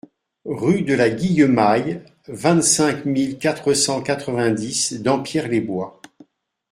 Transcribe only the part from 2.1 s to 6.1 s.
vingt-cinq mille quatre cent quatre-vingt-dix Dampierre-les-Bois